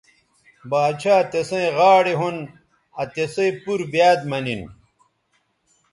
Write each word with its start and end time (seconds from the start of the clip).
باڇھا 0.69 1.15
تسئیں 1.31 1.69
غاڑے 1.77 2.13
ھون 2.19 2.37
آ 3.01 3.03
تِسئ 3.13 3.49
پور 3.61 3.81
بیاد 3.91 4.19
مہ 4.29 4.39
نن 4.45 4.61